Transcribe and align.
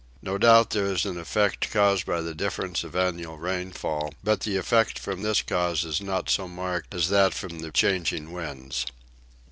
No 0.23 0.39
doubt 0.39 0.71
there 0.71 0.87
is 0.87 1.05
an 1.05 1.19
effect 1.19 1.69
produced 1.69 2.07
by 2.07 2.21
the 2.21 2.33
difference 2.33 2.83
of 2.83 2.95
annual 2.95 3.37
rainfall, 3.37 4.15
but 4.23 4.39
the 4.39 4.57
effect 4.57 4.97
from 4.97 5.21
this 5.21 5.43
cause 5.43 5.85
is 5.85 6.01
not 6.01 6.27
so 6.27 6.47
marked 6.47 6.95
as 6.95 7.09
that 7.09 7.35
from 7.35 7.59
the 7.59 7.69
changing 7.71 8.31
winds. 8.31 8.87